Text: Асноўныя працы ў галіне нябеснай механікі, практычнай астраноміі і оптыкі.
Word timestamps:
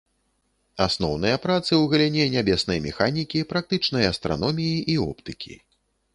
Асноўныя 0.85 1.37
працы 1.43 1.69
ў 1.69 1.83
галіне 1.91 2.25
нябеснай 2.37 2.79
механікі, 2.87 3.43
практычнай 3.53 4.11
астраноміі 4.15 4.77
і 4.97 4.99
оптыкі. 5.09 5.55